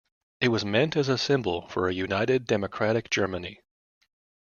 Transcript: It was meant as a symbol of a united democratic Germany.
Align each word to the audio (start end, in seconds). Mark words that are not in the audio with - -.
It 0.39 0.47
was 0.47 0.65
meant 0.65 0.97
as 0.97 1.09
a 1.09 1.17
symbol 1.19 1.65
of 1.67 1.77
a 1.77 1.93
united 1.93 2.47
democratic 2.47 3.11
Germany. 3.11 3.61